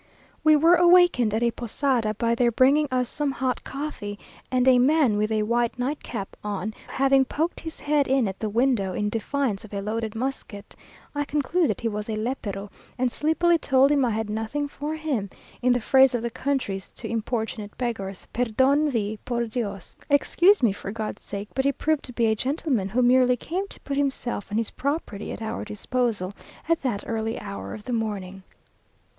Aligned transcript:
We 0.43 0.55
were 0.55 0.73
awakened 0.77 1.31
at 1.31 1.43
a 1.43 1.51
posada 1.51 2.15
by 2.15 2.33
their 2.33 2.51
bringing 2.51 2.87
us 2.89 3.07
some 3.07 3.33
hot 3.33 3.63
coffee, 3.63 4.17
and 4.49 4.67
a 4.67 4.79
man 4.79 5.15
with 5.15 5.31
a 5.31 5.43
white 5.43 5.77
nightcap 5.77 6.35
on, 6.43 6.73
having 6.87 7.23
poked 7.23 7.59
his 7.59 7.81
head 7.81 8.07
in 8.07 8.27
at 8.27 8.39
the 8.39 8.49
window, 8.49 8.93
in 8.93 9.09
defiance 9.09 9.63
of 9.63 9.75
a 9.75 9.79
loaded 9.79 10.15
musket, 10.15 10.75
I 11.13 11.23
concluded 11.23 11.81
he 11.81 11.87
was 11.87 12.09
a 12.09 12.13
lépero, 12.13 12.71
and 12.97 13.11
sleepily 13.11 13.59
told 13.59 13.91
him 13.91 14.03
I 14.03 14.09
had 14.09 14.27
nothing 14.27 14.67
for 14.67 14.95
him, 14.95 15.29
in 15.61 15.71
the 15.71 15.79
phrase 15.79 16.15
of 16.15 16.23
the 16.23 16.31
country 16.31 16.79
to 16.95 17.07
importunate 17.07 17.77
beggars; 17.77 18.25
"Perdone 18.33 18.89
V. 18.89 19.19
por 19.23 19.45
Dios!" 19.45 19.95
"Excuse 20.09 20.63
me, 20.63 20.71
for 20.73 20.91
God's 20.91 21.21
sake!" 21.23 21.49
but 21.53 21.63
he 21.63 21.71
proved 21.71 22.01
to 22.05 22.13
be 22.13 22.25
a 22.25 22.35
gentleman, 22.35 22.89
who 22.89 23.03
merely 23.03 23.37
came 23.37 23.67
to 23.67 23.79
put 23.81 23.97
himself 23.97 24.49
and 24.49 24.59
his 24.59 24.71
property 24.71 25.31
at 25.31 25.43
our 25.43 25.63
disposal, 25.63 26.33
at 26.67 26.81
that 26.81 27.03
early 27.05 27.39
hour 27.39 27.75
of 27.75 27.83
the 27.83 27.93
morning. 27.93 28.41